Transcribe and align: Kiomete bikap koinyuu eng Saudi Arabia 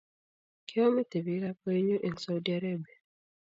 Kiomete 0.67 1.17
bikap 1.25 1.57
koinyuu 1.61 2.03
eng 2.07 2.17
Saudi 2.23 2.49
Arabia 2.59 2.97